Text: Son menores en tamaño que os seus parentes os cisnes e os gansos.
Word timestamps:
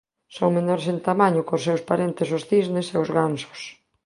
Son 0.35 0.49
menores 0.57 0.85
en 0.93 0.97
tamaño 1.07 1.45
que 1.45 1.55
os 1.57 1.65
seus 1.67 1.81
parentes 1.89 2.29
os 2.37 2.45
cisnes 2.49 2.87
e 2.95 2.97
os 3.03 3.09
gansos. 3.17 3.61